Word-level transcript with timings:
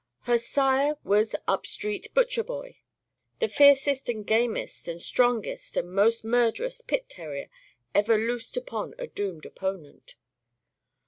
Her 0.21 0.39
sire 0.39 0.95
was 1.03 1.35
Upstreet 1.47 2.11
Butcherboy, 2.15 2.77
the 3.37 3.47
fiercest 3.47 4.09
and 4.09 4.25
gamest 4.25 4.87
and 4.87 4.99
strongest 4.99 5.77
and 5.77 5.93
most 5.93 6.25
murderous 6.25 6.81
pit 6.81 7.07
terrier 7.07 7.49
ever 7.93 8.17
loosed 8.17 8.57
upon 8.57 8.95
a 8.97 9.05
doomed 9.05 9.45
opponent. 9.45 10.15